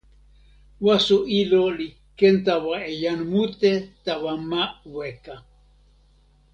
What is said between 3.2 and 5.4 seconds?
mute tawa ma weka.